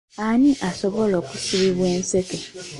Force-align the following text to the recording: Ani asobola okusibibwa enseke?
Ani 0.27 0.51
asobola 0.69 1.15
okusibibwa 1.21 1.85
enseke? 1.95 2.39